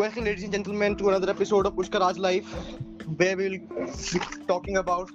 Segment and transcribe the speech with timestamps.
[0.00, 2.50] Welcome, ladies and gentlemen, to another episode of Pushkar Raj Life,
[3.18, 5.10] where we'll be talking about.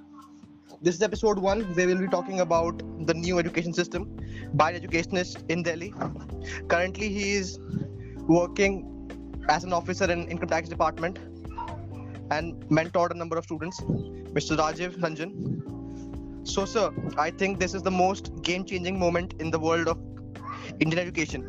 [0.80, 4.04] This is episode one, where we'll be talking about the new education system
[4.54, 5.92] by an educationist in Delhi.
[6.68, 7.58] Currently, he is
[8.28, 8.76] working
[9.50, 11.18] as an officer in income tax department
[12.30, 14.56] and mentored a number of students, Mr.
[14.56, 16.48] Rajeev Ranjan.
[16.48, 19.98] So, sir, I think this is the most game-changing moment in the world of
[20.80, 21.42] Indian education.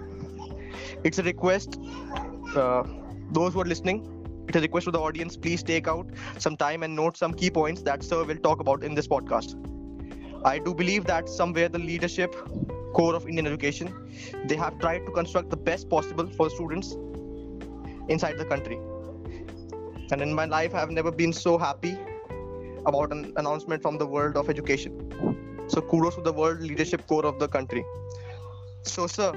[1.04, 1.78] It's a request
[2.56, 2.84] uh,
[3.30, 4.12] those who are listening,
[4.48, 6.06] it's a request to the audience, please take out
[6.38, 9.56] some time and note some key points that Sir will talk about in this podcast.
[10.44, 12.34] I do believe that somewhere the leadership
[12.94, 13.92] core of Indian education,
[14.44, 16.96] they have tried to construct the best possible for students
[18.08, 18.78] inside the country.
[20.12, 21.98] And in my life, I've never been so happy
[22.86, 24.92] about an announcement from the world of education.
[25.68, 27.84] So kudos to the world leadership core of the country.
[28.82, 29.32] So, sir,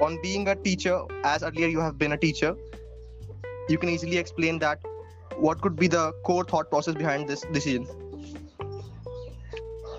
[0.00, 2.56] on being a teacher, as earlier you have been a teacher,
[3.68, 4.80] you can easily explain that
[5.36, 7.86] what could be the core thought process behind this decision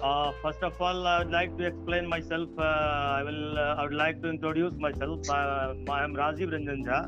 [0.01, 2.49] uh, first of all, I would like to explain myself.
[2.57, 3.57] Uh, I will.
[3.57, 5.29] Uh, I would like to introduce myself.
[5.29, 6.99] Uh, I am Rajeev Ranjan Jha.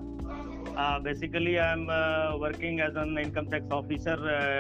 [0.76, 4.16] Uh, basically, I am uh, working as an income tax officer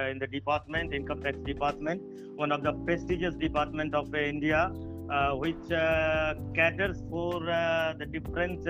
[0.09, 2.01] in the department, income tax department,
[2.35, 4.71] one of the prestigious department of India,
[5.11, 8.63] Uh, which uh, caters for uh, the different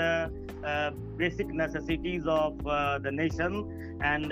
[1.16, 2.58] basic necessities of
[3.03, 3.53] the nation.
[4.02, 4.31] And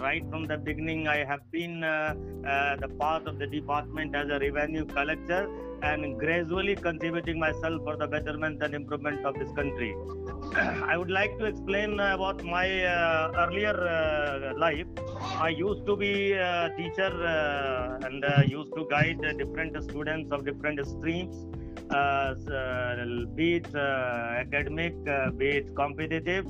[0.00, 4.86] right from the beginning, I have been the part of the department as a revenue
[4.86, 5.46] collector
[5.90, 9.94] and gradually contributing myself for the betterment and improvement of this country.
[10.92, 14.86] I would like to explain about my uh, earlier uh, life.
[15.46, 20.86] I used to be a teacher uh, and used to guide different students of different
[20.86, 21.36] streams,
[23.36, 24.94] be it academic,
[25.38, 26.46] be it competitive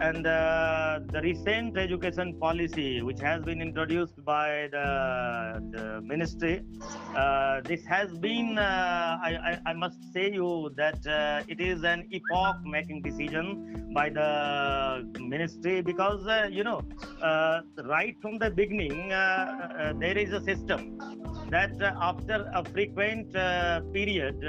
[0.00, 4.86] and uh, the recent education policy which has been introduced by the,
[5.72, 6.62] the ministry
[7.14, 11.84] uh, this has been uh, I, I, I, must say you that uh, it is
[11.84, 16.82] an epoch making decision by the ministry because uh, you know
[17.22, 20.98] uh, right from the beginning there is a system
[21.50, 23.32] that after a frequent
[23.92, 24.42] period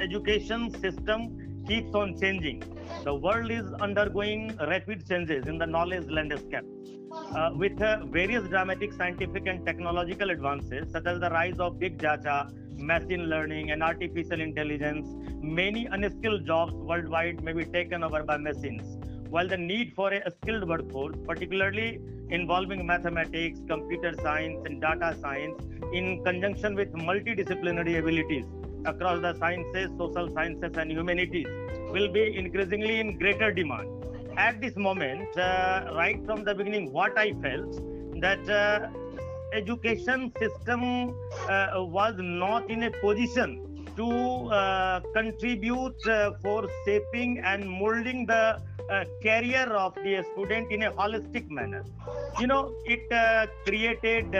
[0.00, 2.62] education system keeps on changing.
[3.04, 6.64] The world is undergoing rapid changes in the knowledge landscape.
[7.12, 11.98] Uh, with uh, various dramatic scientific and technological advances, such as the rise of big
[11.98, 15.06] data, machine learning, and artificial intelligence,
[15.40, 18.98] many unskilled jobs worldwide may be taken over by machines.
[19.30, 22.00] While the need for a skilled workforce, particularly
[22.30, 25.60] involving mathematics, computer science, and data science,
[25.92, 28.46] in conjunction with multidisciplinary abilities,
[28.84, 31.46] across the sciences, social sciences, and humanities
[31.90, 33.88] will be increasingly in greater demand.
[34.36, 37.80] At this moment, uh, right from the beginning, what I felt
[38.20, 38.88] that uh,
[39.52, 41.14] education system
[41.48, 44.08] uh, was not in a position to
[44.50, 50.90] uh, contribute uh, for shaping and molding the uh, career of the student in a
[50.92, 51.84] holistic manner.
[52.40, 53.08] You know, it
[53.64, 54.32] created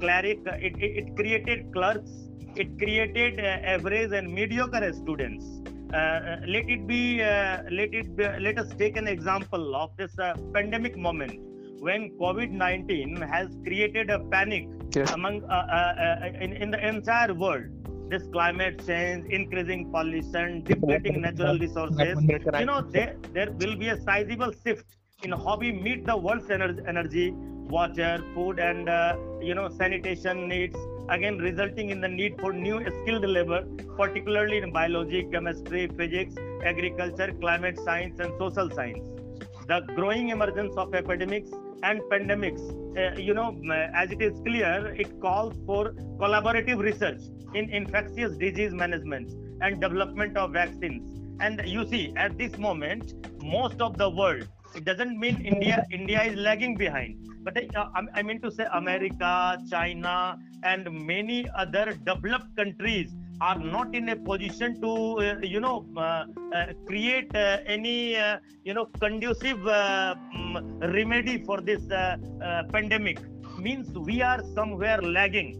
[0.00, 2.25] cleric, it, it created clerks
[2.58, 5.44] it created uh, average and mediocre students.
[5.92, 7.18] Uh, uh, let it be.
[7.18, 8.16] let it.
[8.16, 10.14] Be, let us take an example of this
[10.52, 11.40] pandemic moment
[11.78, 15.12] when COVID-19 has created a panic yes.
[15.12, 15.42] among
[16.40, 17.66] in, in the entire world
[18.08, 22.16] this climate change, increasing pollution, depleting natural resources,
[22.58, 24.86] you know, there, there will be a sizable shift
[25.24, 27.32] in how we meet the world's energy,
[27.68, 30.76] water, food, and, uh, you know, sanitation needs
[31.08, 33.64] again resulting in the need for new skilled labor,
[33.96, 36.34] particularly in biology, chemistry, physics,
[36.64, 39.08] agriculture, climate science, and social science.
[39.68, 41.50] The growing emergence of epidemics
[41.82, 42.62] and pandemics,
[42.96, 43.56] uh, you know,
[43.94, 47.20] as it is clear, it calls for collaborative research
[47.54, 49.30] in infectious disease management
[49.60, 51.12] and development of vaccines.
[51.40, 56.22] And you see, at this moment, most of the world, it doesn't mean India, India
[56.22, 57.16] is lagging behind.
[57.42, 63.94] But uh, I mean to say America, China, and many other developed countries are not
[63.94, 64.90] in a position to
[65.20, 66.24] uh, you know uh,
[66.54, 71.82] uh, create uh, any uh, you know conducive um, remedy for this
[72.72, 73.18] pandemic.
[73.58, 75.50] Means we are somewhere lagging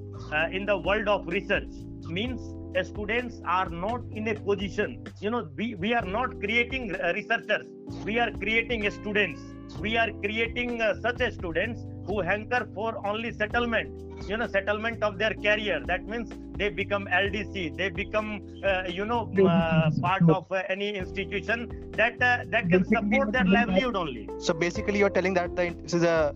[0.52, 1.72] in the world of research.
[2.08, 2.40] Means
[2.84, 7.66] students are not in a position you know we, we are not creating researchers.
[8.04, 9.40] We are creating students.
[9.80, 13.88] We are creating uh, such students who hanker for only settlement
[14.28, 15.82] you know settlement of their career.
[15.86, 18.28] That means they become ldc they become
[18.64, 23.44] uh, you know uh, part of uh, any institution that uh, that can support their
[23.44, 24.28] livelihood only.
[24.38, 26.34] So basically, you're telling that the, this is a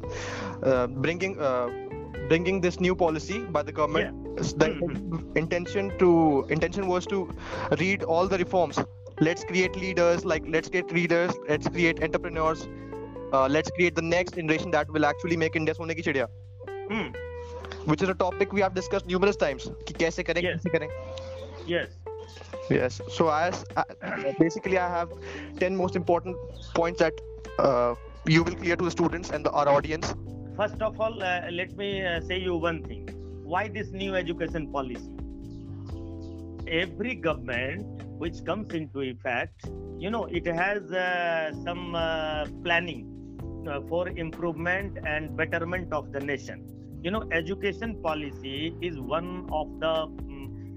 [0.63, 1.69] uh, bringing uh,
[2.30, 4.22] bringing this new policy by the government.
[4.44, 5.38] s- The Mhm.
[5.42, 6.08] intention to
[6.56, 7.20] intention was to
[7.82, 8.80] read all the reforms.
[9.28, 10.26] Let's create leaders.
[10.32, 11.38] Like let's get leaders.
[11.52, 12.66] Let's create entrepreneurs.
[13.34, 16.28] Uh, let's create the next generation that will actually make India सोने की चिड़िया.
[16.90, 17.08] Hmm.
[17.92, 19.70] Which is a topic we have discussed numerous times.
[19.88, 20.58] कि कैसे करें Yes.
[20.58, 20.88] कैसे करें.
[21.76, 21.96] yes
[22.74, 23.00] Yes.
[23.16, 23.84] So as uh,
[24.40, 25.12] basically, I have
[25.60, 26.38] ten most important
[26.78, 27.20] points that
[27.66, 27.96] uh,
[28.36, 30.14] you will clear to the students and the, our audience.
[30.57, 33.09] first of all uh, let me uh, say you one thing.
[33.45, 35.17] Why this new education policy?
[36.69, 39.69] Every government which comes into effect
[39.99, 43.07] you know it has uh, some uh, planning
[43.69, 46.67] uh, for improvement and betterment of the nation.
[47.03, 49.95] You know education policy is one of the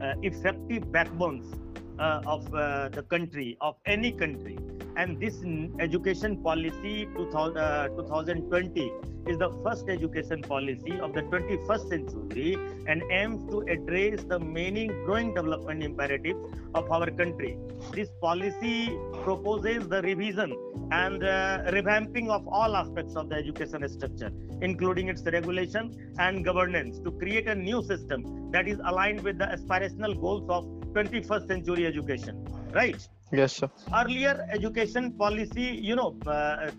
[0.04, 1.54] uh, effective backbones
[2.00, 4.58] of the country of any country
[4.96, 5.42] and this
[5.80, 8.92] education policy 2000, uh, 2020
[9.28, 12.58] is the first education policy of the 21st century
[12.88, 16.40] and aims to address the many growing development imperatives
[16.76, 17.58] of our country.
[17.94, 20.54] This policy proposes the revision
[20.92, 24.32] and uh, revamping of all aspects of the education structure,
[24.62, 29.46] including its regulation and governance, to create a new system that is aligned with the
[29.46, 32.46] aspirational goals of 21st century education.
[32.74, 33.08] Right?
[33.34, 33.70] Yes, sir.
[34.00, 36.70] earlier education policy you know uh,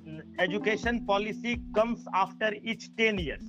[0.46, 3.44] education policy comes after each 10 years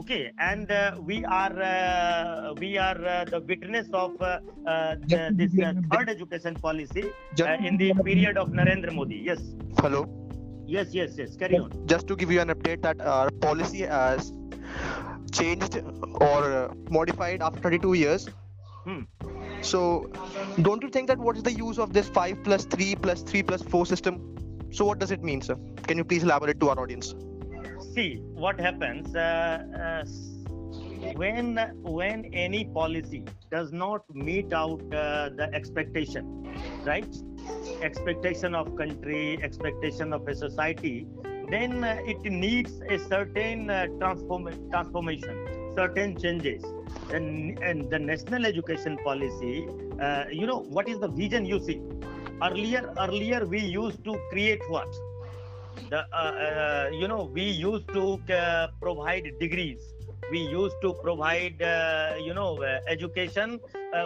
[0.00, 5.20] okay and uh, we are uh, we are uh, the witness of uh, uh, the,
[5.40, 7.04] this uh, third education policy
[7.46, 9.42] uh, in the period of narendra modi yes
[9.82, 10.02] Hello.
[10.76, 14.32] yes yes yes carry on Just to give you an update that our policy has
[15.40, 15.76] changed
[16.30, 18.28] or uh, modified after 32 years.
[18.86, 19.02] Hmm.
[19.62, 20.10] So,
[20.60, 23.42] don't you think that what is the use of this 5 plus 3 plus 3
[23.42, 24.36] plus 4 system?
[24.70, 25.56] So, what does it mean, sir?
[25.82, 27.14] Can you please elaborate to our audience?
[27.94, 30.04] see what happens uh, uh,
[31.16, 36.24] when when any policy does not meet out uh, the expectation
[36.84, 37.16] right
[37.82, 41.06] expectation of country expectation of a society
[41.50, 46.62] then uh, it needs a certain uh, transform transformation certain changes.
[47.10, 49.66] And, and the national education policy
[50.00, 51.80] uh, you know what is the vision you see?
[52.42, 54.88] Earlier earlier we used to create what?
[55.90, 59.94] The uh, uh, you know we used to uh, provide degrees.
[60.30, 63.60] We used to provide uh, you know uh, education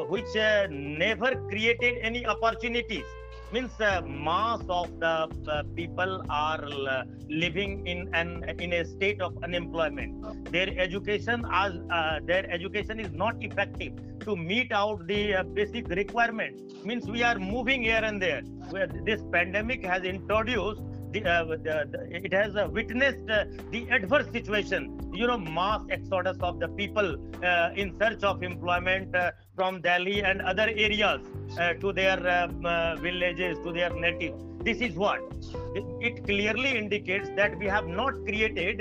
[0.09, 0.35] which
[0.71, 3.05] never created any opportunities
[3.57, 5.15] means uh, mass of the
[5.51, 7.05] uh, people are uh,
[7.43, 8.31] living in an
[8.65, 10.13] in a state of unemployment.
[10.57, 11.73] Their education as
[12.31, 13.95] their education is not effective.
[14.27, 15.23] To meet out the
[15.59, 18.43] basic requirement means we are moving here and there.
[18.75, 20.83] Where this pandemic has introduced
[21.21, 24.99] the, uh, the, the, it has uh, witnessed uh, the adverse situation.
[25.15, 30.23] You know mass exodus of the people uh, in search of employment uh, from delhi
[30.23, 31.21] and other areas
[31.59, 32.19] uh, to their
[33.01, 34.35] villages to their native
[34.65, 35.21] this is what?
[35.77, 38.81] It, it clearly indicates that we have not created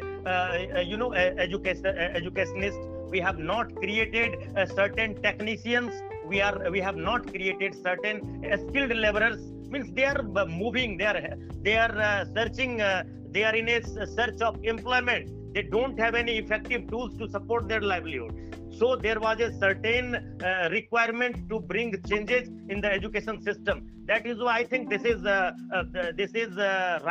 [0.83, 2.79] you know education educationists.
[3.11, 5.93] We have not created certain technicians.
[6.25, 11.05] We are we have not created certain skilled laborers means they are uh, moving they
[11.05, 11.21] are
[11.61, 13.81] they are uh, searching uh, they are in a
[14.17, 15.53] search of employment.
[15.53, 18.33] They don't have any effective tools to support their livelihood.
[18.77, 23.89] So there was a certain uh, requirement to bring changes in the education system.
[24.05, 25.83] That is why i think this is uh, uh,
[26.15, 26.55] this is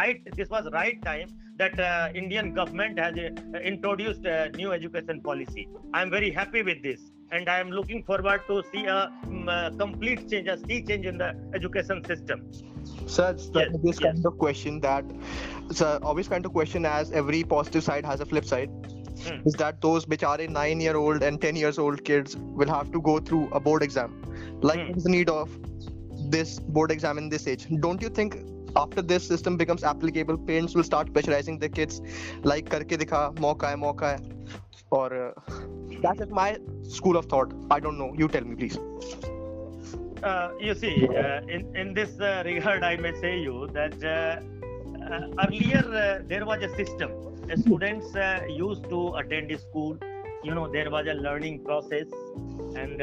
[0.01, 1.75] right this was right time that
[2.15, 3.15] indian government has
[3.73, 5.69] introduced a new education policy.
[5.93, 7.01] I am very happy with this
[7.31, 11.07] and i am looking forward to see a, mm, uh complete change a sea change
[11.07, 12.43] in the education system
[13.07, 14.13] Sir, it's the Yes, obvious yes.
[14.13, 15.05] kind of question that
[15.71, 18.71] it's a obvious kind of question as every positive side has a flip side.
[19.25, 19.41] Hmm.
[19.47, 23.01] Is that those bichare nine year old and ten years old kids will have to
[23.01, 24.15] go through a board exam?
[24.61, 24.99] Like Hmm.
[24.99, 25.59] the need of
[26.31, 27.67] this board exam in this age?
[27.81, 28.37] Don't you think
[28.77, 32.01] after this system becomes applicable, parents will start pressurizing their kids
[32.43, 34.19] like karke dikha, mauka hai, mauka hai.
[34.91, 35.33] Or uh,
[36.05, 37.55] that's just my school of thought.
[37.71, 38.15] I don't know.
[38.19, 38.79] You tell me, please.
[40.23, 44.41] uh, you see, uh, in in this uh, regard, I may say you that uh,
[45.13, 47.13] uh, earlier uh, there was a system.
[47.51, 48.09] Uh, students
[48.49, 49.99] used to attend school.
[50.43, 52.09] You know, there was a learning process,
[52.77, 53.01] and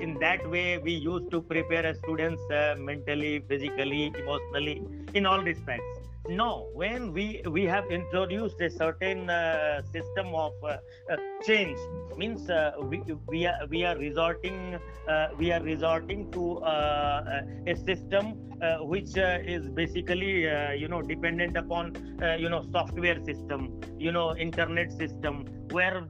[0.00, 2.42] in that way, we used to prepare students
[2.78, 4.82] mentally, physically, emotionally,
[5.14, 5.99] in all respects.
[6.30, 10.76] No when we we have introduced a certain uh, system of uh,
[11.10, 11.76] uh, change
[12.16, 17.74] means uh, we we are we are resorting uh, we are resorting to uh, a
[17.74, 18.36] system
[18.82, 20.42] which is basically
[20.78, 21.94] you know dependent upon
[22.38, 26.06] you know software system you know internet system where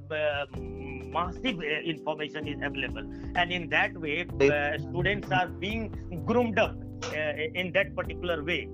[1.12, 3.06] massive information is available.
[3.36, 4.26] And in that way
[4.78, 5.94] students are being
[6.26, 6.76] groomed up
[7.54, 8.68] in that particular way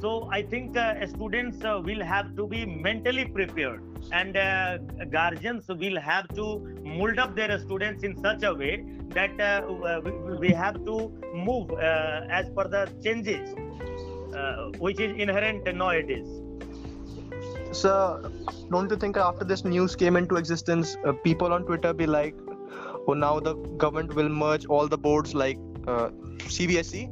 [0.00, 3.80] so i think uh, students uh, will have to be mentally prepared
[4.12, 4.78] and uh,
[5.10, 6.46] guardians will have to
[6.84, 8.84] mold up their students in such a way
[9.18, 10.00] that uh,
[10.38, 10.96] we have to
[11.34, 13.54] move uh, as per the changes
[14.34, 16.26] uh, which is inherent nowadays.
[17.72, 18.30] So
[18.70, 22.34] don't you think after this news came into existence people on twitter be like
[23.06, 25.58] oh now the government will merge all the boards like
[26.54, 27.02] cbse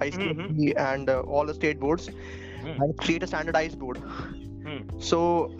[0.00, 0.78] ICSE mm-hmm.
[0.78, 2.78] and uh, all the state boards mm.
[2.78, 3.98] and create a standardized board.
[3.98, 5.02] Mm.
[5.02, 5.52] So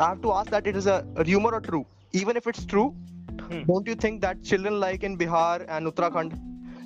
[0.00, 1.86] I have to ask that it is a rumor or true.
[2.12, 2.94] Even if it's true,
[3.28, 3.66] mm.
[3.66, 6.38] don't you think that children like in Bihar and Uttarakhand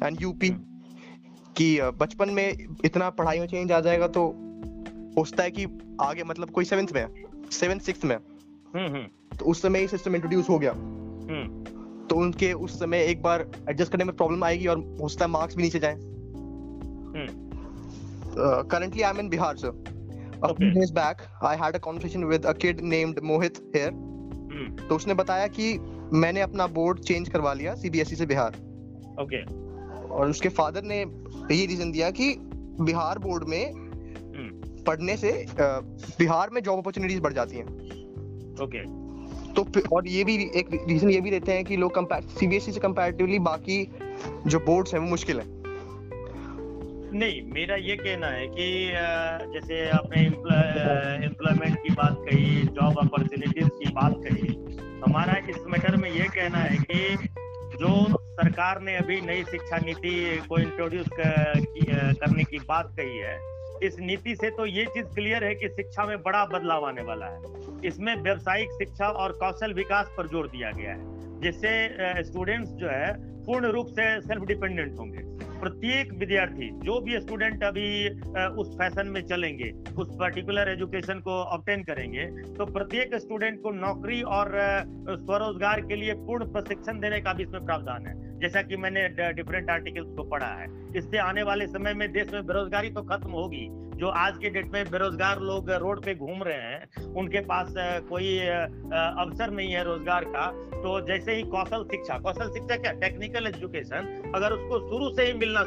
[0.03, 0.43] and UP
[1.57, 4.23] कि बचपन में इतना पढ़ाई में change आ जाएगा तो
[5.19, 5.65] होता है कि
[6.01, 7.07] आगे मतलब कोई सेवेंथ में
[7.53, 8.19] सेवेंथ सिक्स में
[9.39, 10.73] तो उस समय ये सिस्टम इंट्रोड्यूस हो गया
[12.09, 15.31] तो उनके उस समय एक बार एडजस्ट करने में प्रॉब्लम आएगी और हो सकता है
[15.31, 15.97] मार्क्स भी नीचे जाए
[18.37, 19.73] uh, currently I'm in Bihar, sir.
[20.41, 20.57] A okay.
[20.57, 23.91] few days back, I had a conversation with a kid named Mohit here.
[23.91, 24.69] Hmm.
[24.89, 25.79] तो उसने बताया कि
[26.15, 28.57] मैंने अपना बोर्ड चेंज करवा लिया सीबीएसई e से बिहार
[29.21, 30.11] ओके okay.
[30.11, 32.35] और उसके फादर ने ये रीजन दिया कि
[32.81, 34.87] बिहार बोर्ड में hmm.
[34.87, 38.87] पढ़ने से बिहार में जॉब अपॉर्चुनिटीज़ बढ़ जाती हैं ओके okay.
[39.57, 41.99] तो और ये भी एक रीजन ये भी देते हैं कि लोग
[42.39, 43.85] सीबीएसई e से कंपैरेटिवली बाकी
[44.47, 45.47] जो बोर्ड्स हैं वो मुश्किल है
[47.11, 48.67] नहीं, मेरा ये कहना है कि
[49.53, 50.21] जैसे आपने
[51.27, 54.55] एम्प्लॉयमेंट की बात कही जॉब अपॉर्चुनिटीज़ की बात कही,
[55.05, 57.29] हमारा इस मैटर में ये कहना है कि
[57.79, 57.93] जो
[58.33, 60.15] सरकार ने अभी नई शिक्षा नीति
[60.49, 63.37] को इंट्रोड्यूस करने की बात कही है,
[63.83, 67.27] इस नीति से तो ये चीज़ क्लियर है कि शिक्षा में बड़ा बदलाव आने वाला
[67.27, 67.39] है।
[67.85, 73.11] इसमें व्यवसायिक शिक्षा और कौशल विकास पर ज़ोर दिया गया है। जिससे स्टूडेंट्स जो है
[73.49, 75.27] पूर्ण रूप से सेल्फ डिपेंडेंट होंगे।
[75.61, 77.87] प्रत्येक विद्यार्थी, जो भी स्टूडेंट अभी
[78.61, 84.21] उस फ़ैशन में चलेंगे, उस पर्टिकुलर एजुकेशन को ऑप्टेन करेंगे तो प्रत्येक स्टूडेंट को नौकरी
[84.35, 84.53] और
[85.09, 89.71] स्वरोजगार के लिए पूर्ण प्रशिक्षण देने का भी इसमें प्रावधान है। जैसा कि मैंने डिफरेंट
[89.71, 93.67] आर्टिकल्स को पढ़ा है। इससे आने वाले समय में देश में बेरोजगारी तो खत्म होगी।
[93.99, 97.73] जो आज के डेट में बेरोजगार लोग रोड पे घूम रहे हैं, उनके पास
[98.09, 102.93] कोई अवसर नहीं है रोज़गार का तो जैसे ही कौशल शिक्षा कौशल शिक्षा क्या?
[103.01, 105.65] टेक्निकल एजुकेशन अगर उसको शुरू से ही मिलना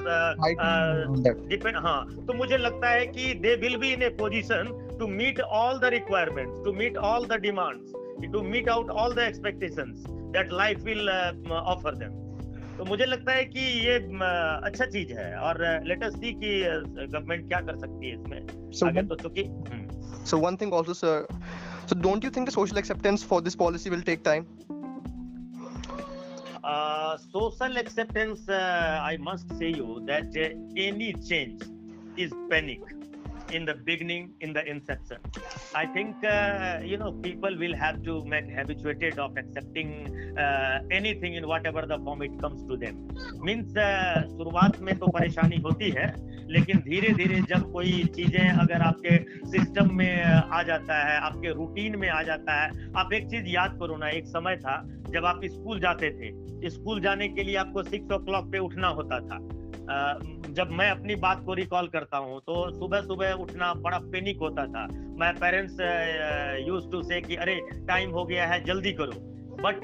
[1.49, 5.39] डिपेंड हाँ तो मुझे लगता है कि they will be in a position to meet
[5.41, 7.93] all the requirement to meet all the demands
[8.31, 11.09] to meet out all the expectations that life will
[11.51, 12.19] offer them
[12.77, 13.95] तो मुझे लगता है कि ये
[14.67, 16.61] अच्छा चीज़ है और लेटेस्ट सी कि
[16.97, 19.43] गवर्नमेंट क्या कर सकती है इसमें। So आगे तो चूँकि
[20.31, 21.25] so one thing also sir
[21.87, 24.45] so don't you think the social acceptance for this policy will take time?
[26.63, 31.61] Uh, social acceptance uh, i must say you that uh, any change
[32.17, 32.81] is panic
[33.51, 35.19] in the beginning in the inception
[35.75, 39.89] i think uh, you know people will have to make habituated of accepting
[40.43, 42.95] uh, anything in whatever the form it comes to them
[43.47, 46.07] means uh, शुरुआत में तो परेशानी होती है
[46.51, 49.17] लेकिन धीरे धीरे जब कोई चीज़ें अगर आपके
[49.51, 53.77] सिस्टम में आ जाता है आपके रूटीन में आ जाता है आप एक चीज़ याद
[53.81, 54.75] करो ना एक समय था
[55.13, 58.87] जब आप स्कूल जाते थे स्कूल जाने के लिए आपको सिक्स ओ क्लॉक पे उठना
[58.99, 59.39] होता था
[60.57, 64.65] जब मैं अपनी बात को रिकॉल करता हूँ तो सुबह सुबह उठना बड़ा पेनिक होता
[64.67, 64.87] था
[65.19, 65.77] मैं पेरेंट्स
[66.67, 69.19] यूज़ टू से कि अरे टाइम हो गया है जल्दी करो
[69.63, 69.79] बट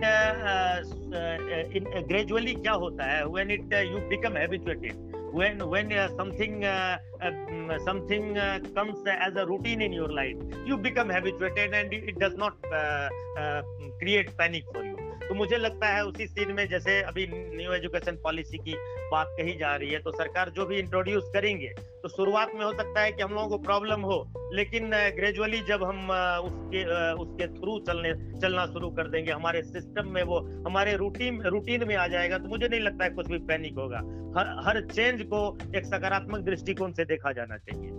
[2.08, 7.80] ग्रेजुअली क्या होता है when it you become habituated when when uh, something uh, uh,
[7.86, 12.36] something uh, comes as a routine in your life you become habituated and it does
[12.36, 13.62] not uh, uh,
[14.00, 14.97] create panic for you
[15.28, 18.74] तो मुझे लगता है उसी scene में जैसे अभी new education policy की
[19.12, 21.68] बात कही जा रही है तो सरकार जो भी इंट्रोड्यूस करेंगे
[22.04, 24.18] तो शुरुआत में हो सकता है कि हम लोगों को प्रॉब्लम हो,
[24.54, 26.10] लेकिन ग्रेजुअली जब हम
[26.42, 31.88] उसके उसके थ्रू चलने, चलना शुरू कर देंगे, हमारे सिस्टम में वो, हमारे रूटीन रूटीन
[31.88, 33.98] में आ जाएगा तो मुझे नहीं लगता है कुछ भी पैनिक होगा।
[34.38, 35.42] हर हर चेंज को
[35.78, 37.90] एक सकारात्मक दृष्टिकोण से देखा जाना चाहिए।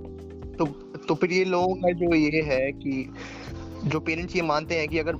[0.56, 0.66] तो
[1.08, 3.11] तो फिर ये लोगों का जो ये है कि,
[3.85, 5.16] जो पेरेंट्स ये मानते हैं कि अगर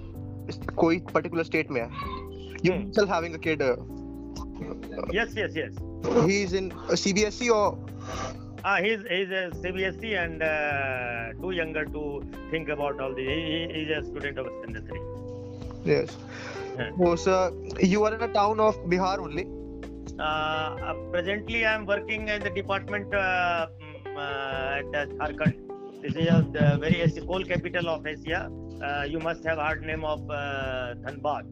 [0.77, 2.91] कोई पर्टिकुलर स्टेट में है hmm.
[2.93, 3.77] still having a kid uh,
[5.19, 5.77] yes yes yes
[6.31, 6.71] he's in
[7.05, 7.67] cbse or
[8.65, 13.27] Ah, he's he's a CBSE and uh, too younger to think about all this.
[13.27, 15.01] He, he- he's a student of standard three.
[15.85, 16.17] Yes.
[16.77, 16.91] Yeah.
[17.01, 19.47] Oh, sir, you are in a town of Bihar only.
[20.19, 26.03] Uh, uh, presently, I am working in the department uh, mm, uh, at uh, Jharkhand.
[26.03, 28.51] This is uh, the very coal capital of Asia.
[28.83, 31.47] Uh, you must have heard name of uh, Dhanbad.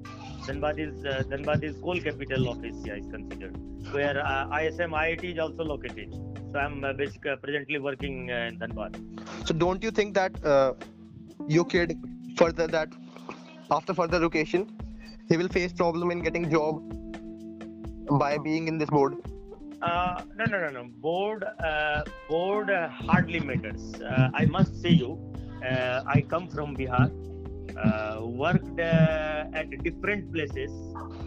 [0.47, 3.57] Dhanbad is uh, Dhanbad is coal capital of Asia is considered,
[3.93, 6.15] where uh, ISM IIT is also located.
[6.53, 9.01] So I'm uh, basically presently working uh, in Dhanbad.
[9.47, 10.75] So don't you think that uh,
[11.49, 11.99] your kid
[12.37, 12.93] further that
[13.71, 14.71] after further education
[15.29, 16.81] he will face problem in getting job
[18.19, 19.17] by being in this board?
[19.83, 20.89] Uh, no, no, no, no.
[21.01, 23.95] Board, uh, board uh, hardly matters.
[24.01, 25.19] Uh, I must say you,
[26.07, 27.11] I come from Bihar,
[27.77, 30.71] uh, worked uh, at different places.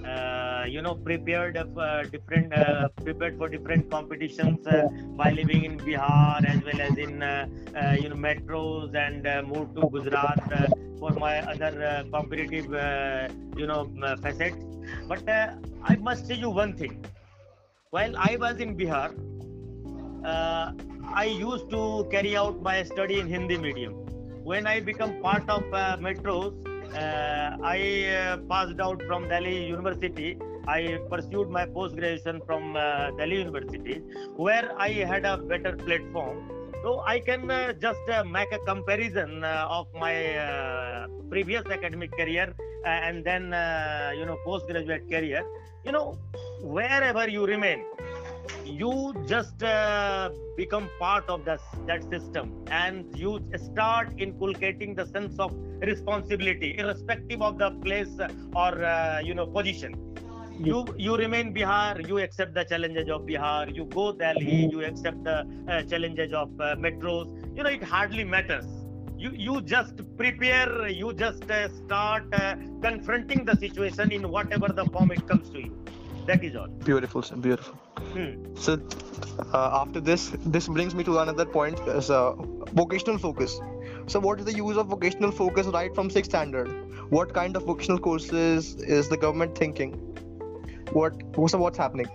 [0.05, 5.77] Uh, you know, prepared uh, different, uh, prepared for different competitions uh, by living in
[5.77, 10.41] Bihar as well as in uh, uh, you know metros and uh, moved to Gujarat
[10.51, 10.67] uh,
[10.99, 14.63] for my other uh, competitive uh, you know uh, facets.
[15.07, 17.05] But uh, I must tell you one thing
[17.91, 19.13] while I was in Bihar,
[20.23, 20.71] uh,
[21.13, 24.08] I used to carry out my study in Hindi medium.
[24.49, 26.53] When I become part of uh, metros,
[26.95, 30.39] uh, I uh, passed out from Delhi University.
[30.67, 34.01] I pursued my post graduation from uh, Delhi University,
[34.37, 36.49] where I had a better platform.
[36.81, 40.15] So I can uh, just uh, make a comparison uh, of my
[41.29, 42.51] previous academic career
[42.85, 43.43] and then
[44.17, 45.43] you know postgraduate career.
[45.85, 46.17] You know,
[46.63, 47.85] wherever you remain,
[48.63, 55.37] you just uh, become part of that, that system and you start inculcating the sense
[55.39, 58.15] of responsibility irrespective of the place
[58.55, 59.93] or uh, you know position.
[60.57, 65.23] You you remain bihar you accept the challenges of bihar you go delhi you accept
[65.23, 65.37] the
[65.67, 67.27] uh, challenges of uh, metros.
[67.55, 68.65] You know it hardly matters.
[69.17, 74.85] You you just prepare you just uh, start uh, confronting the situation in whatever the
[74.85, 75.75] form it comes to you
[76.29, 77.35] that is all Beautiful, sir.
[77.35, 77.75] Beautiful.
[78.13, 78.55] Hmm.
[78.55, 78.79] So
[79.53, 82.33] uh, after this, this brings me to another point: is uh,
[82.81, 83.59] vocational focus.
[84.07, 86.69] So what is the use of vocational focus right from sixth standard?
[87.17, 89.93] What kind of vocational courses is the government thinking?
[90.99, 91.13] What
[91.53, 92.09] so what's happening?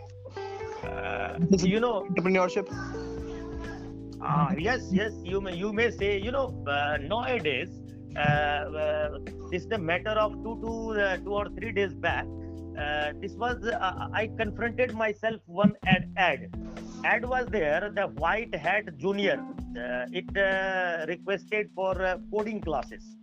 [0.83, 1.39] Uh,
[1.75, 2.69] you know Entrepreneurship.
[4.21, 5.13] Ah, yes, yes.
[5.23, 7.69] You may you may say, you know, uh, nowadays,
[8.17, 9.19] uh, uh,
[9.51, 12.27] this is the matter of two to uh, two or three days back.
[12.79, 16.51] Uh, this was uh, I confronted myself one ad ad.
[17.05, 17.93] Ad was there.
[17.95, 19.45] The White Hat Junior.
[19.77, 23.17] Uh, it uh, requested for uh, coding classes.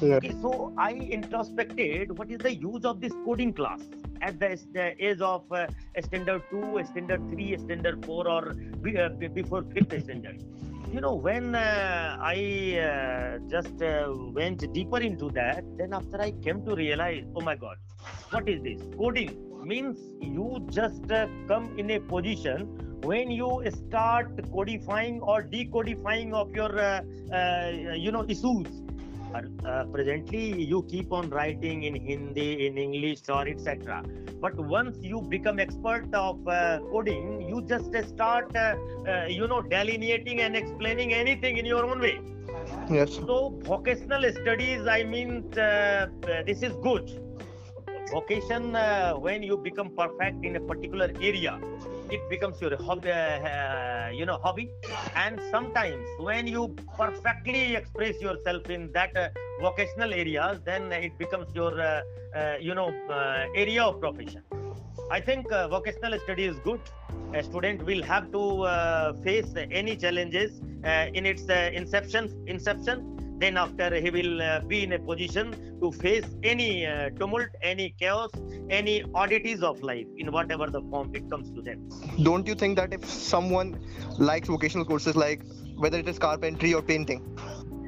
[0.00, 0.14] Yeah.
[0.16, 3.80] Okay, so I introspected what is the use of this coding class
[4.22, 5.66] at the, the age of uh,
[6.02, 10.42] standard 2, standard 3, standard 4, or uh, before 5th standard.
[10.92, 16.32] You know, when uh, I uh, just uh, went deeper into that, then after I
[16.32, 17.76] came to realize, oh my God,
[18.30, 18.80] what is this?
[18.98, 22.66] Coding means you just uh, come in a position
[23.02, 28.66] when you start codifying or decodifying of your, uh, uh, you know, issues
[29.34, 34.02] uh, uh, presently you keep on writing in hindi in english or etc
[34.40, 38.74] but once you become expert of uh, coding you just start uh,
[39.06, 42.18] uh, you know delineating and explaining anything in your own way.
[42.90, 43.14] Yes.
[43.28, 43.34] so
[43.66, 47.10] vocational studies i mean uh, uh, this is good.
[48.12, 51.60] Vocation uh, when you become perfect in a particular area
[52.10, 54.70] it becomes your hobby uh, uh, you know hobby.
[55.14, 59.28] And sometimes when you perfectly express yourself in that uh,
[59.60, 62.02] vocational areas then it becomes your uh,
[62.34, 64.42] uh, you know uh, area of profession.
[65.10, 66.80] I think vocational study is good.
[67.34, 70.60] A student will have to face any challenges
[71.18, 71.42] in its
[71.80, 72.98] inception inception
[73.42, 77.88] then after he will uh, be in a position to face any uh, tumult any
[78.02, 78.30] chaos
[78.80, 81.80] any oddities of life in whatever the form it comes to them
[82.22, 83.78] Don't you think that if someone
[84.18, 85.42] likes vocational courses like
[85.76, 87.22] whether it is carpentry or painting,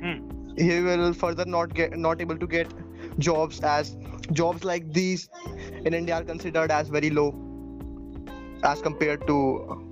[0.00, 0.18] Hmm.
[0.56, 2.72] he will further not get not able to get
[3.18, 3.96] jobs as
[4.32, 5.28] jobs like these
[5.84, 7.28] in India are considered as very low
[8.64, 9.36] as compared to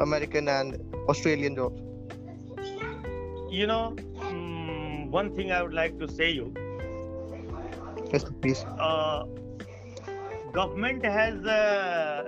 [0.00, 0.76] American and
[1.08, 1.80] Australian jobs.
[3.48, 3.94] you know
[4.30, 4.59] mm,
[5.18, 6.52] one thing i would like to say you
[8.12, 8.64] Yes, please.
[8.78, 9.24] uh,
[10.52, 12.24] government has uh,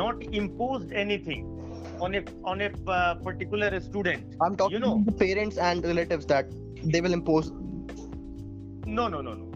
[0.00, 1.44] not imposed anything
[2.00, 6.26] on a on a uh, particular student I'm talking You know- about parents and relatives
[6.26, 6.50] that
[6.94, 7.52] they will impose.
[8.98, 9.46] no no no no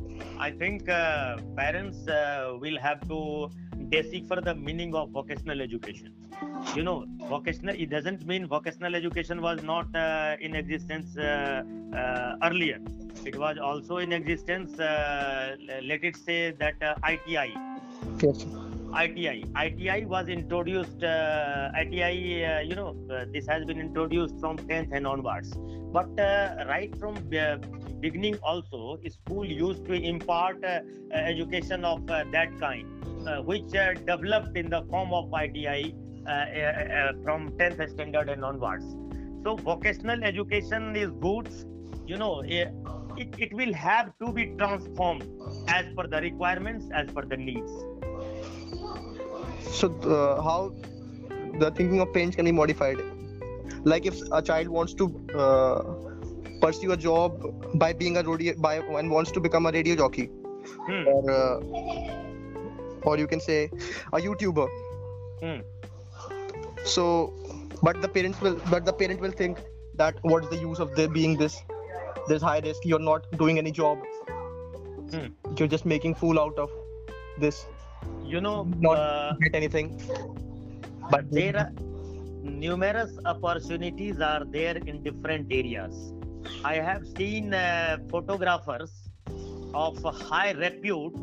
[0.46, 3.18] i think uh, parents uh, will have to
[3.90, 6.12] decipher the meaning of vocational education.
[6.74, 11.62] You know, vocational, it doesn't mean vocational education was not uh, in existence uh,
[11.94, 12.78] uh, earlier.
[13.24, 17.54] It was also in existence, uh, let it say that uh, ITI.
[18.22, 18.46] Yes.
[18.96, 19.44] ITI.
[19.56, 24.90] ITI was introduced, uh, ITI, uh, you know, uh, this has been introduced from 10th
[24.92, 25.54] and onwards.
[25.92, 27.60] But uh, right from the
[28.00, 30.80] beginning, also, school used to impart uh,
[31.12, 32.86] education of uh, that kind,
[33.44, 35.94] which developed in the form of ITI
[37.24, 38.84] from 10th standard and onwards.
[39.44, 41.48] So, vocational education is good,
[42.06, 42.72] you know, it,
[43.38, 45.24] it will have to be transformed
[45.68, 47.70] as per the requirements, as per the needs.
[49.60, 50.72] So uh, how
[51.58, 52.98] the thinking of parents can be modified?
[53.84, 55.82] Like if a child wants to uh,
[56.60, 57.40] pursue a job
[57.78, 60.30] by being a radio by and wants to become a radio jockey,
[60.86, 61.06] Hmm.
[61.06, 61.60] or uh,
[63.02, 63.70] or you can say
[64.12, 64.68] a YouTuber.
[65.40, 65.60] Hmm.
[66.84, 67.34] So,
[67.82, 69.58] but the parents will but the parent will think
[69.94, 71.60] that what is the use of there being this?
[72.28, 72.84] this high risk.
[72.84, 73.98] You're not doing any job.
[75.10, 75.28] Hmm.
[75.56, 76.70] You're just making fool out of
[77.38, 77.64] this.
[78.24, 80.00] You know, Not uh, get anything.
[81.10, 81.70] but there are
[82.42, 86.12] numerous opportunities are there in different areas.
[86.64, 88.92] I have seen uh, photographers
[89.74, 91.14] of high repute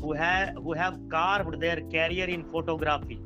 [0.00, 3.20] who have who have carved their career in photography.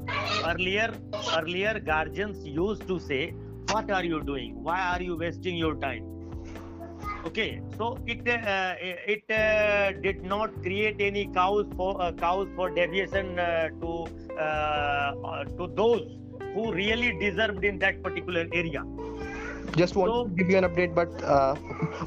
[0.45, 0.93] Earlier,
[1.37, 3.23] earlier guardians used to say,
[3.67, 4.63] "What are you doing?
[4.63, 6.05] Why are you wasting your time?"
[7.29, 8.75] Okay, so it uh,
[9.15, 13.93] it uh, did not create any cows for uh, cows for deviation uh, to
[14.39, 16.07] uh, uh, to those
[16.55, 18.85] who really deserved in that particular area.
[19.77, 21.55] just want So- to give you an update but uh,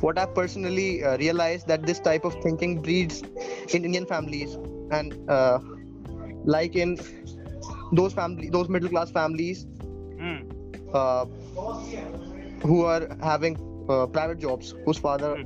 [0.06, 3.22] what i've personally uh, realized that this type of thinking breeds
[3.74, 4.58] in indian families
[4.92, 5.60] and uh,
[6.46, 6.98] like in
[7.92, 9.66] those family those middle class families
[10.20, 10.42] Hmm.
[10.94, 11.26] uh,
[12.64, 13.56] who are having
[13.92, 15.38] uh, private jobs whose father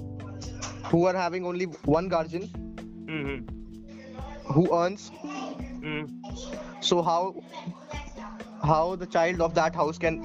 [0.91, 1.65] who are having only
[1.97, 2.49] one guardian
[3.10, 3.39] Hmm.
[4.55, 5.12] who earns
[5.84, 6.05] Hmm.
[6.81, 7.36] so how
[8.63, 10.21] how the child of that house can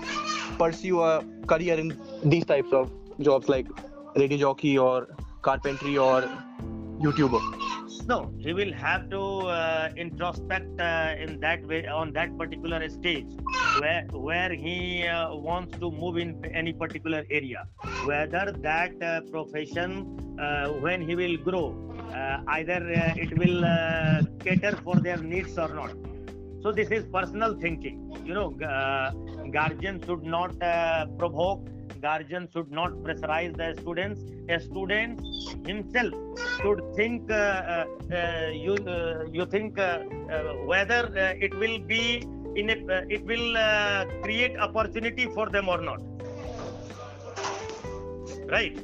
[0.58, 3.66] pursue a career in these types of jobs like
[4.16, 5.08] radio jockey or
[5.42, 6.22] carpentry or
[7.06, 7.42] youtuber
[8.10, 9.20] No, he will have to
[9.56, 13.30] uh, introspect uh, in that way on that particular stage
[13.80, 17.60] where where he uh, wants to move in any particular area.
[18.10, 19.90] Whether that uh, profession,
[20.40, 21.66] uh, when he will grow,
[22.12, 22.80] uh, either
[23.24, 23.60] it will
[24.44, 25.94] cater for their needs or not.
[26.62, 27.98] So this is personal thinking.
[28.24, 29.12] You know, uh,
[29.58, 30.58] guardian should not
[31.22, 31.68] provoke.
[32.00, 34.22] Guardian should not pressurize the students.
[34.48, 35.20] A student
[35.66, 36.14] himself
[36.60, 37.30] should think.
[37.30, 37.34] Uh,
[37.74, 37.84] uh,
[38.18, 42.02] uh, you uh, you think uh, uh, whether uh, it will be
[42.56, 46.00] in a uh, it will uh, create opportunity for them or not.
[48.48, 48.78] Right.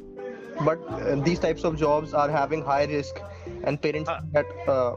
[0.65, 3.19] but uh, these types of jobs are having high risk
[3.63, 4.95] and parents that uh,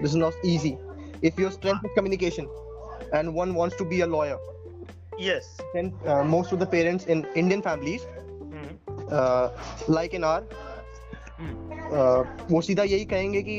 [0.00, 0.78] this is not easy
[1.22, 2.48] if your strength is communication
[3.12, 4.38] and one wants to be a lawyer
[5.18, 5.56] Yes.
[5.74, 9.08] then uh, most of the parents in indian families mm-hmm.
[9.10, 9.48] uh,
[9.88, 10.42] like in our
[11.38, 11.48] Hmm.
[11.92, 13.56] uh, वो सीधा यही कहेंगे कि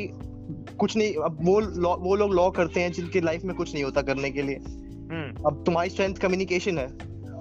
[0.79, 1.59] कुछ नहीं अब वो
[2.05, 5.27] वो लोग लॉ करते हैं जिनके लाइफ में कुछ नहीं होता करने के लिए Hmm.
[5.47, 6.87] अब तुम्हारी स्ट्रेंथ कम्युनिकेशन है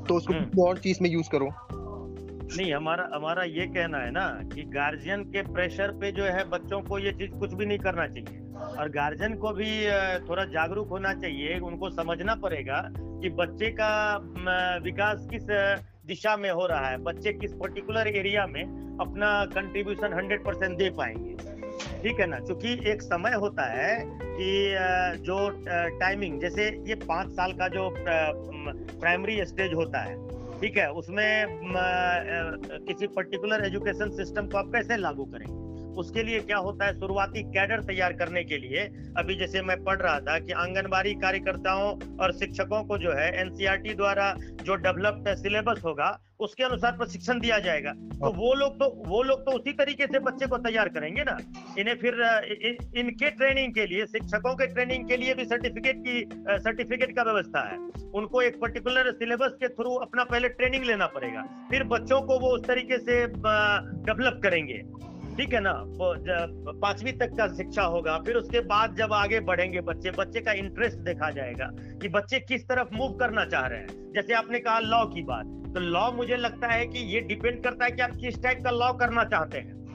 [0.05, 1.49] तो उसको हम्म। और चीज़ में यूज़ करो
[2.47, 6.81] नहीं, हमारा हमारा ये कहना है ना कि गार्जियन के प्रेशर पे जो है बच्चों
[6.81, 8.41] को ये चीज़ कुछ भी नहीं करना चाहिए।
[8.79, 9.71] और गार्जियन को भी
[10.29, 14.17] थोड़ा जागरूक होना चाहिए, उनको समझना पड़ेगा कि बच्चे का
[14.85, 15.47] विकास किस
[16.07, 18.63] दिशा में हो रहा है। बच्चे किस पर्टिकुलर एरिया में
[19.01, 21.35] अपना कंट्रीब्यूशन हंड्रेड परसेंट दे पाएँगे।
[22.03, 22.39] ठीक है ना?
[22.39, 25.39] क्योंकि एक समय होता है कि जो
[25.99, 30.15] टाइमिंग जैसे ये पाँच साल का जो प्राइमरी स्टेज होता है
[30.61, 31.47] ठीक है उसमें
[32.87, 35.66] किसी पर्टिकुलर एजुकेशन सिस्टम को आप कैसे लागू करेंगे?
[35.97, 38.81] उसके लिए क्या होता है शुरुआती कैडर तैयार करने के लिए,
[39.17, 43.95] अभी जैसे मैं पढ़ रहा था कि आंगनबाड़ी कार्यकर्ताओं और शिक्षकों को जो है एनसीईआरटी
[43.95, 49.23] द्वारा जो डेवलप्ड सिलेबस होगा, उसके अनुसार प्रशिक्षण दिया जाएगा। तो वो लोग तो वो
[49.23, 51.39] लोग तो उसी तरीके से बच्चे को तैयार करेंगे ना।
[51.79, 52.15] इन्हें फिर
[52.63, 57.23] इ- इनके ट्रेनिंग के लिए, शिक्षकों के ट्रेनिंग के लिए भी सर्टिफिकेट की सर्टिफिकेट का
[57.23, 57.79] व्यवस्था है।
[58.15, 62.49] उनको एक पर्टिकुलर सिलेबस के थ्रू अपना पहले ट्रेनिंग लेना पड़ेगा। फिर बच्चों को वो
[62.49, 64.83] उस तरीके से डेवलप करेंगे।
[65.37, 65.73] ठीक है ना?
[66.83, 70.99] पांचवी तक का शिक्षा होगा, फिर उसके बाद जब आगे बढ़ेंगे बच्चे बच्चे का इंटरेस्ट
[70.99, 71.69] देखा जाएगा
[72.01, 75.53] कि बच्चे किस तरफ़ मूव करना चाह रहे हैं। जैसे आपने कहा लॉ की बात
[75.75, 78.71] तो लॉ मुझे लगता है कि ये डिपेंड करता है कि आप किस टाइप का
[78.71, 79.86] लॉ करना चाहते हैं।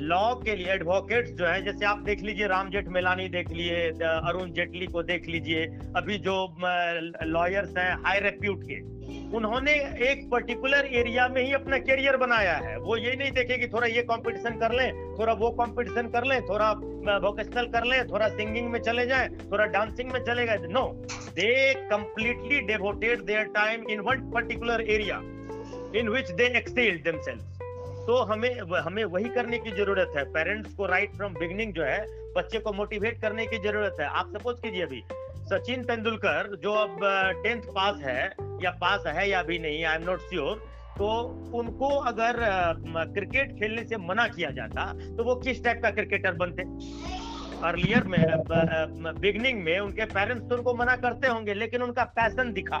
[0.00, 4.52] लॉ के लिए एडवोकेट्स जो है, जैसे आप देख लीजिए, राम जेठमेलानी देख लिए अरुण
[4.52, 5.64] जेटली को देख लीजिए,
[5.96, 6.34] अभी जो
[7.26, 8.80] लॉयर्स हैं हाई रेप्यूट के,
[9.36, 9.72] उन्होंने
[10.10, 13.86] एक पर्टिकुलर एरिया में ही अपना करियर बनाया है। वो ये नहीं देखे कि थोड़ा
[13.86, 16.70] ये कंपटीशन कर लें, थोड़ा वो कंपटीशन कर लें, थोड़ा
[17.18, 20.86] वोकेशनल कर लें, थोड़ा सिंगिंग में चले जाएँ, थोड़ा डांसिंग में चले गए। No
[21.36, 21.52] they
[21.90, 25.16] completely devoted their time in one particular area
[25.98, 27.51] in which they excelled themselves
[28.02, 32.00] तो हमें हमें वही करने की ज़रूरत है। पेरेंट्स को राइट फ्रॉम बिगनिंग जो है,
[32.36, 35.02] बच्चे को मोटिवेट करने की ज़रूरत है। आप सपोज़ कीजिए अभी,
[35.44, 36.98] सचिन तेंदुलकर जो अब
[37.42, 38.22] टेंथ पास है,
[38.62, 40.56] या पास है या अभी नहीं आई एम नॉट श्योर
[40.98, 41.08] तो
[41.54, 42.36] उनको अगर
[43.14, 46.62] क्रिकेट खेलने से मना किया जाता तो वो किस टाइप का क्रिकेटर बनते?
[47.64, 48.22] अर्लियर में
[49.20, 52.78] बिगनिंग में उनके पेरेंट्स तो उनको मना करते होंगे लेकिन उनका पैसन दिखा।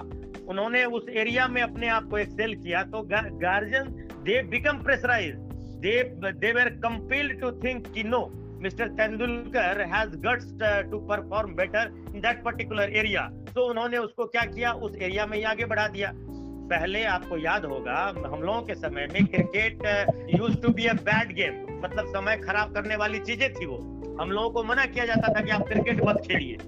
[0.48, 3.88] उन्होंने उस एरिया में अपने आप को एक्सेल किया तो guardian
[4.24, 5.34] they become pressurise
[5.82, 8.22] they they were compelled to think कि no.
[8.62, 13.22] Tendulkar has guts uh, to perform better in that particular area.
[13.48, 14.72] So उन्होंने उसको क्या किया?
[14.72, 16.12] उस एरिया में ही आगे बढ़ा दिया।
[16.70, 19.82] पहले आपको याद होगा हम लोगों के समय में cricket
[20.34, 23.78] use to be a bad game मतलब समय खराब करने वाली चीज़ें थी वो।
[24.22, 26.58] हम लोगों को मना किया जाता था कि आप क्रिकेट मत खेलिए।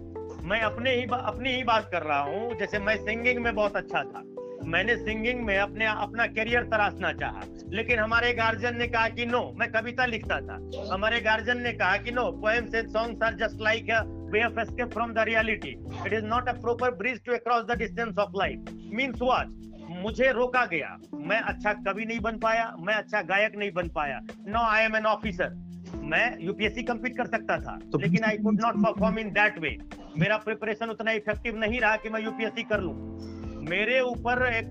[0.42, 4.02] मैं अपने ही अपनी ही बात कर रहा हूँ, जैसे मैं सिंगिंग में बहुत अच्छा
[4.02, 4.22] था।
[4.64, 9.54] मैंने सिंगिंग में अपने, अपना करियर तराशना चाहा। लेकिन हमारे गार्जियन ने कहा कि नो
[9.56, 10.58] मैं कविता लिखता था।
[10.94, 13.90] हमारे गार्जियन ने कहा कि no poems and songs are just like
[14.32, 17.78] way of escape from the reality it is not a proper bridge to across the
[17.78, 18.64] distance of life
[18.94, 19.46] means what
[19.90, 24.20] मुझे रोका गया। मैं अच्छा कवि नहीं बन पाया, मैं अच्छा गायक नहीं बन पाया।
[24.48, 25.63] No I am an officer
[26.04, 29.76] मैं यूपीएससी कंप्लीट कर सकता था तो लेकिन I could not perform in that way
[30.18, 32.94] मेरा प्रिपरेशन उतना इफ़ेक्टिव नहीं रहा कि मैं यूपीएससी कर लूँ।
[33.68, 34.70] मेरे ऊपर एक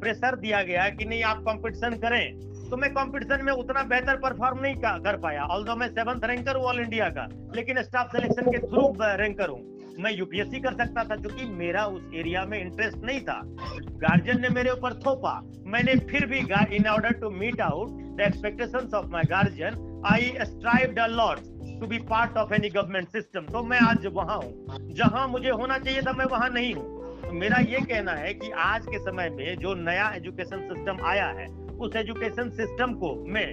[0.00, 4.60] प्रेशर दिया गया कि नहीं आप कंपटीशन करें। तो मैं कंपटीशन में उतना बेहतर परफॉर्म
[4.60, 8.58] नहीं कर पाया। ऑल मैं सेवंथ रैंकर हूँ ऑल इंडिया का लेकिन स्टाफ सिलेक्शन के
[8.58, 9.60] थ्रू रैंकर हूँ
[9.98, 14.48] मैं यूपीएससी कर सकता था क्योंकि मेरा उस एरिया में इंटरेस्ट नहीं था। गार्जियन ने
[14.48, 16.38] मेरे ऊपर थोपा। मैंने फिर भी
[16.76, 21.38] in order to meet out the expectations of my guardian I strived a lot
[21.80, 25.78] to be part of any government system तो मैं आज वहाँ हूँ। जहाँ मुझे होना
[25.78, 29.56] चाहिए था, मैं वहाँ नहीं हूँ। मेरा ये कहना है कि आज के समय में
[29.56, 33.46] जो नया एजुकेशन सिस्टम आया है, उस एजुकेशन सिस्टम को में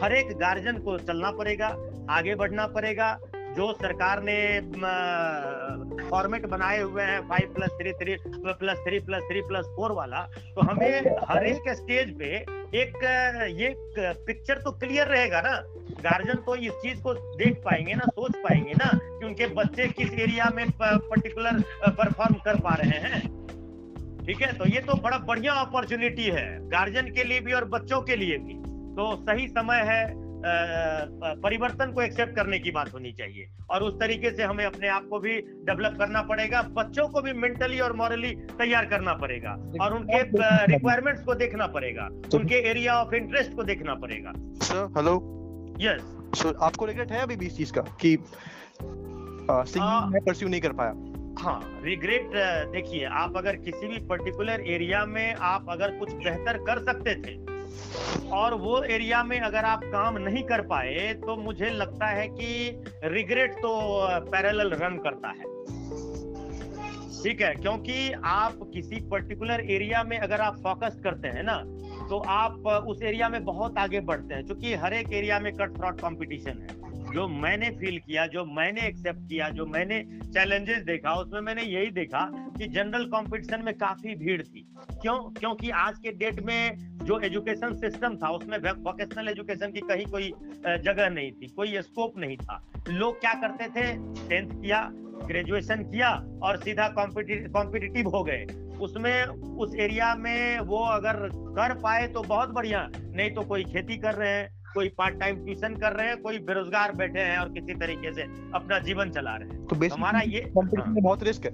[0.00, 1.66] हर एक गार्जियन को चलना पड़ेगा,
[2.10, 3.12] आगे बढ़ना पड़ेगा
[3.56, 4.38] जो सरकार ने
[6.08, 8.16] फॉर्मेट बनाए हुए हैं five plus three three
[8.60, 10.20] plus three plus three plus four वाला
[10.54, 12.34] तो हमें हर एक स्टेज पे
[12.80, 12.96] एक
[13.52, 13.74] ये
[14.26, 15.52] पिक्चर तो क्लियर रहेगा ना।
[16.02, 20.12] गार्जियन तो इस चीज़ को देख पाएँगे ना सोच पाएँगे ना कि उनके बच्चे किस
[20.20, 23.20] एरिया में पर्टिकुलर परफॉर्म कर पा रहे हैं।
[24.26, 24.52] ठीक है?
[24.52, 28.38] तो ये तो बड़ा बढ़िया अपॉर्चुनिटी है गार्जियन के लिए भी और बच्चों के लिए
[28.38, 28.54] भी।
[28.96, 30.02] तो सही समय है
[31.42, 35.06] परिवर्तन को एक्सेप्ट करने की बात होनी चाहिए। और उस तरीके से हमें अपने आप
[35.10, 39.94] को भी डेवलप करना पड़ेगा बच्चों को भी मेंटली और मॉरली तैयार करना पड़ेगा। और
[39.94, 40.22] उनके
[40.72, 44.32] रिक्वायरमेंट्स को देखना पड़ेगा। तो उनके एरिया ऑफ़ इंटरेस्ट को देखना पड़ेगा।
[44.96, 45.14] हेलो
[45.80, 48.16] यस सो आपको रिग्रेट है अभी भी इस चीज़ का कि
[48.80, 50.94] सिंगिंग में परस्यू नहीं कर पाया?
[51.38, 52.30] हाँ रिग्रेट
[52.72, 57.34] देखिए आप अगर किसी भी पर्टिकुलर एरिया में आप अगर कुछ बेहतर कर सकते थे
[58.32, 62.82] और वो एरिया में अगर आप काम नहीं कर पाए तो मुझे लगता है कि
[63.04, 63.72] रिग्रेट तो
[64.30, 65.54] पैरल रन करता है।
[67.22, 67.54] ठीक है?
[67.54, 71.56] क्योंकि आप किसी पर्टिकुलर एरिया में अगर आप फोकस करते हैं ना
[72.08, 75.76] तो आप उस एरिया में बहुत आगे बढ़ते हैं, क्योंकि हर एक एरिया में कट
[75.76, 81.14] थ्रॉट कॉम्पिटिशन है। जो मैंने फील किया, जो मैंने एक्सेप्ट किया, जो मैंने चैलेंजेस देखा,
[81.14, 85.18] उसमें मैंने यही देखा कि जनरल कंपटीशन में काफ़ी भीड़ थी। क्यों?
[85.32, 90.32] क्योंकि आज के डेट में जो एजुकेशन सिस्टम था, उसमें वोकेशनल एजुकेशन की कहीं कोई
[90.84, 93.86] जगह नहीं थी, कोई स्कोप नहीं था। लोग क्या करते थे?
[94.28, 94.90] टेंथ किया
[95.26, 96.10] ग्रेजुएशन किया
[96.42, 98.44] और सीधा कॉम्पिटिटिव हो गए।
[98.80, 103.96] उसमें, उस एरिया में वो अगर कर पाए तो बहुत बढ़िया, नहीं तो कोई खेती
[103.96, 107.52] कर रहे हैं। कोई पार्ट टाइम ट्यूशन कर रहे हैं कोई बेरोजगार बैठे हैं और
[107.52, 108.22] किसी तरीके से
[108.54, 111.52] अपना जीवन चला रहे हैं। तो हमारा ये कंपटीशन में बहुत रिस्क है।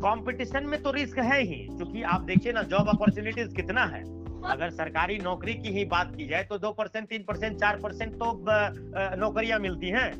[0.00, 4.02] कॉम्पिटिशन में तो रिस्क है ही क्योंकि आप देखिए ना जॉब अपॉर्चुनिटीज़ कितना है।
[4.44, 8.14] अगर सरकारी नौकरी की ही बात की जाए तो दो परसेंट तीन परसेंट चार परसेंट
[8.14, 8.30] तो
[9.16, 10.10] नौकरियाँ मिलती हैं।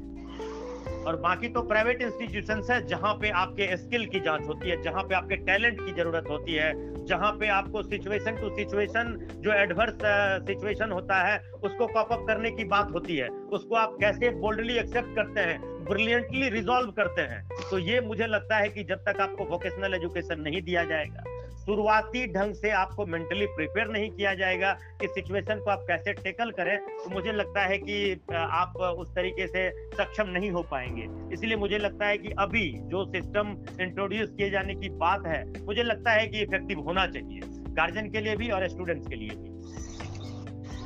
[1.07, 5.03] और बाकी तो प्राइवेट इंस्टीट्यूशन है जहाँ पे आपके स्किल की जाँच होती है, जहाँ
[5.03, 6.73] पे आपके टैलेंट की ज़रूरत होती है,
[7.07, 9.99] जहाँ पे आपको सिचुएशन टू सिचुएशन जो एडवर्स
[10.47, 14.79] सिचुएशन होता है, उसको कॉप अप करने की बात होती है। उसको आप कैसे बोल्डली
[14.79, 19.21] एक्सेप्ट करते हैं ब्रिलियंटली रिजॉल्व करते हैं। तो ये मुझे लगता है कि जब तक
[19.21, 21.32] आपको वोकेशनल एजुकेशन नहीं दिया जाएगा
[21.67, 26.51] शुरुआती ढंग से आपको मेंटली प्रिपेयर नहीं किया जाएगा कि सिचुएशन को आप कैसे टेकल
[26.59, 27.99] करें तो मुझे लगता है कि
[28.37, 33.05] आप उस तरीके से सक्षम नहीं हो पाएँगे इसलिए मुझे लगता है कि अभी जो
[33.13, 37.41] सिस्टम इंट्रोड्यूस किए जाने की बात है मुझे लगता है कि इफ़ेक्टिव होना चाहिए
[37.77, 39.51] गार्जियन के लिए भी और स्टूडेंट्स के लिए भी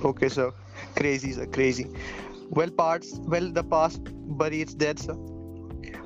[0.04, 0.52] Okay, sir.
[0.94, 1.46] Crazy, sir.
[1.46, 1.86] Crazy.
[2.50, 3.18] Well, parts.
[3.26, 4.08] Well, the past
[4.38, 5.14] bury its dead, sir.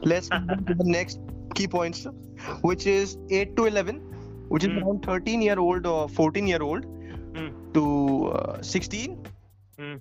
[0.02, 1.18] Let's move to the next
[1.54, 2.12] key points, sir,
[2.62, 4.00] which is 8 to 11,
[4.50, 4.82] which is Hmm.
[4.82, 6.86] around 13 year old or 14 year old
[7.34, 7.50] Hmm.
[7.74, 7.84] to
[8.34, 9.18] uh, 16,
[9.78, 9.96] Hmm.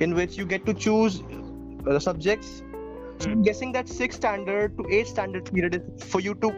[0.00, 2.62] in which you get to choose uh, the subjects.
[3.18, 3.42] So I'm Hmm.
[3.42, 6.52] guessing that 6 standard to 8 standard period is for you to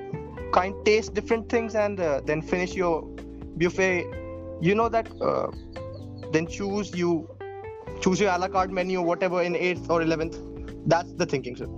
[0.52, 3.02] kind of taste different things and uh, then finish your
[3.57, 4.07] buffet.
[4.61, 5.09] You know that.
[5.20, 5.48] Uh,
[6.33, 7.28] then choose you
[8.00, 10.37] choose your a la carte menu or whatever in 8th or 11th
[10.87, 11.68] that's the thinking sir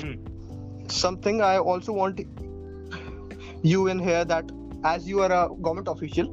[0.00, 0.14] Hmm.
[0.88, 2.20] something i also want
[3.62, 4.50] you in here that
[4.84, 6.26] as you are a government official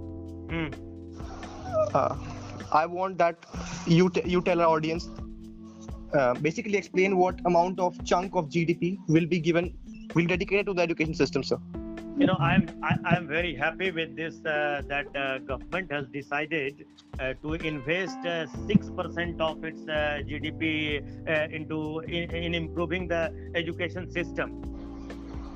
[0.49, 0.67] Hmm.
[1.93, 2.15] uh,
[2.71, 3.45] i want that
[3.87, 5.07] you t- you tell our audience
[6.13, 9.73] uh, basically explain what amount of chunk of gdp will be given
[10.15, 11.57] will dedicated to the education system sir
[12.17, 16.85] you know i'm I, i'm very happy with this uh, that uh, government has decided
[17.19, 23.23] uh, to invest uh, 6% of its uh, gdp uh, into in, in improving the
[23.55, 24.61] education system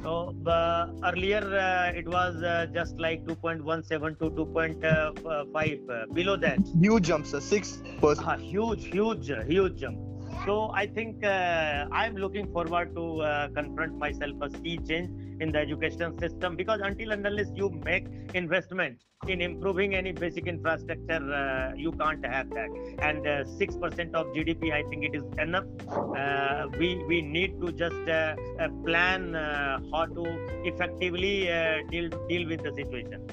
[0.04, 6.60] so uh, earlier uh, it was uh, just like 2.17 to 2.5 uh, below that.
[6.82, 7.40] Huge jump sir.
[7.40, 8.28] 6 percent.
[8.28, 9.98] Ah, huge, huge, huge jump.
[10.46, 15.10] So I think uh, I'm looking forward to uh, confront myself a sea change
[15.40, 20.48] in the education system because until and unless you make investment in improving any basic
[20.48, 22.70] infrastructure, uh, you can't have that.
[23.00, 25.66] And uh, six percent of GDP, I think it is enough.
[25.90, 30.26] Uh, we we need to just uh, uh, plan uh, how to
[30.64, 31.48] effectively
[31.92, 33.28] deal deal with the situation.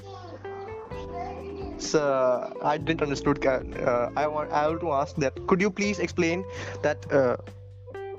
[1.79, 3.45] Sir, I didn't understood.
[3.45, 5.47] I want I want to ask that.
[5.47, 6.43] Could you please explain
[6.81, 7.05] that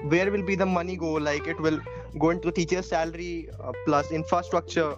[0.08, 1.12] where will be the money go?
[1.14, 1.80] Like it will
[2.16, 4.96] go into teacher's salary uh, plus infrastructure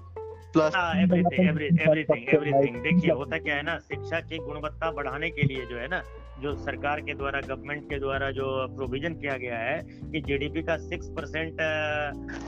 [0.56, 5.42] हाँ everything every everything everything देखिए होता क्या है ना शिक्षा की गुणवत्ता बढ़ाने के
[5.42, 6.02] लिए जो है ना
[6.42, 10.76] जो सरकार के द्वारा गवर्नमेंट के द्वारा जो प्रोविज़न किया गया है कि जीडीपी का
[10.76, 11.60] सिक्स परसेंट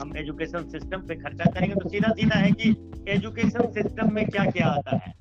[0.01, 2.69] हम एजुकेशन सिस्टम पे खर्चा करेंगे तो सीधा सीधा है कि
[3.07, 5.13] एजुकेशन सिस्टम में क्या क्या आता है।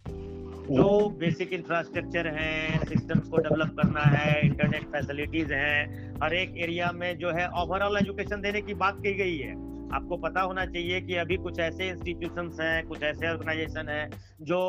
[0.72, 6.90] जो बेसिक इंफ्रास्ट्रक्चर है सिस्टम्स को डेवलप करना है इंटरनेट फैसिलिटीज़ हैं, हर एक एरिया
[6.94, 9.52] में जो है ओवरऑल एजुकेशन देने की बात की गई है।
[9.96, 14.08] आपको पता होना चाहिए कि अभी कुछ ऐसे इंस्टीट्यूशन हैं, कुछ ऐसे ऑर्गेनाइजेशन हैं,
[14.42, 14.60] जो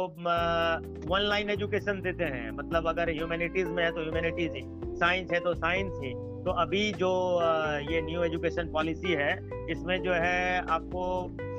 [1.07, 4.61] वन लाइन एजुकेशन देते हैं। मतलब अगर ह्यूमैनिटीज में है तो ह्यूमैनिटीज ही
[4.97, 6.13] साइंस है तो साइंस ही।
[6.45, 7.13] तो अभी जो
[7.91, 9.33] ये न्यू एजुकेशन पॉलिसी है,
[9.71, 11.03] इसमें जो है आपको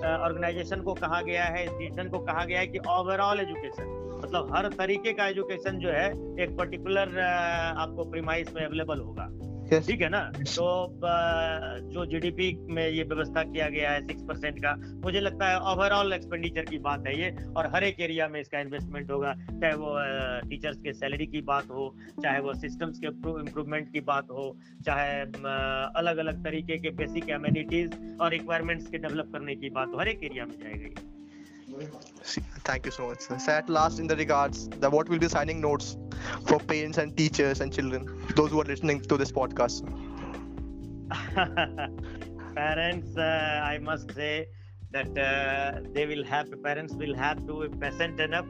[0.06, 4.68] ऑर्गेनाइजेशन को कहा गया है इंस्टीट्यूशन को कहा गया है कि ओवरऑल एजुकेशन मतलब हर
[4.74, 6.06] तरीके का एजुकेशन जो है
[6.42, 9.32] एक पर्टिकुलर आपको प्रीमाइस में अवेलेबल होगा।
[9.64, 9.86] Yes.
[9.86, 10.20] ठीक है ना?
[10.36, 10.64] तो
[11.92, 16.12] जो जीडीपी में ये व्यवस्था किया गया है सिक्स परसेंट का मुझे लगता है ओवरऑल
[16.12, 19.94] एक्सपेंडिचर की बात है ये और हर एक एरिया में इसका इन्वेस्टमेंट होगा। चाहे वो
[20.50, 24.46] टीचर्स के सैलरी की बात हो चाहे वो सिस्टम्स के इम्प्रूवमेंट की बात हो
[24.86, 25.20] चाहे
[26.02, 30.08] अलग अलग तरीके के बेसिक एम्यूनिटीज और रिक्वायरमेंट्स के डेवलप करने की बात हो हर
[30.08, 31.12] एक एरिया में जाएगा
[32.64, 33.20] Thank you so much.
[33.20, 33.52] Sir.
[33.52, 35.96] At last, in the regards, the what will be signing notes
[36.46, 38.06] for parents and teachers and children,
[38.36, 39.82] those who are listening to this podcast.
[42.54, 44.46] parents uh, i must say
[44.90, 48.46] that uh, they will have parents will have to be enough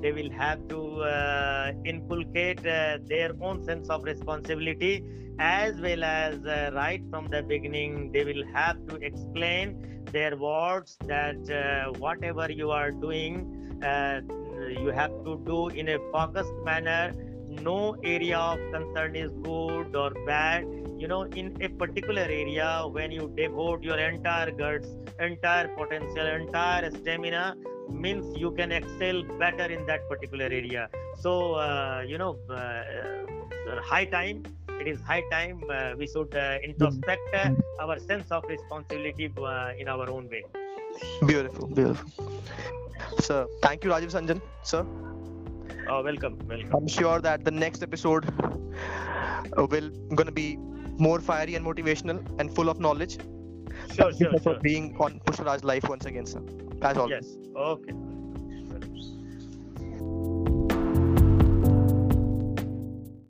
[0.00, 5.04] they will have to uh, inculcate uh, their own sense of responsibility
[5.38, 10.96] as well as uh, right from the beginning they will have to explain their words
[11.06, 14.20] that uh, whatever you are doing uh,
[14.68, 17.12] you have to do in a focused manner.
[17.48, 20.64] No area of concern is good or bad.
[20.98, 26.90] You know in a particular area when you devote your entire guts entire potential entire
[26.90, 27.56] stamina
[27.90, 30.88] means you can excel better in that particular area.
[31.18, 34.44] So uh, you know uh, uh, high time
[34.82, 37.50] it is high time uh, we should uh, introspect uh,
[37.84, 40.44] our sense of responsibility uh, in our own way
[41.26, 42.10] Beautiful, beautiful.
[43.18, 44.42] Sir, thank you, Rajeev Ranjan.
[44.62, 44.84] Sir,
[45.88, 48.26] oh welcome welcome I'm sure that the next episode
[49.56, 50.56] uh, will gonna be
[50.98, 53.18] more fiery and motivational and full of knowledge.
[53.94, 56.42] sure Thank you sure for being on Pushparaj Life once again, sir.
[56.82, 57.12] As always.
[57.12, 57.94] yes okay